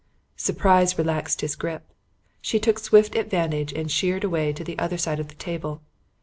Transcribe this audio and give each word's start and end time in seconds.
Surprise 0.35 0.97
relaxed 0.97 1.41
his 1.41 1.55
grip. 1.55 1.93
She 2.41 2.59
took 2.59 2.79
swift 2.79 3.13
advantage 3.13 3.71
and 3.71 3.91
sheered 3.91 4.23
away 4.23 4.51
to 4.51 4.63
the 4.63 4.79
other 4.79 4.97
side 4.97 5.19
of 5.19 5.27
the 5.27 5.35
table. 5.35 5.83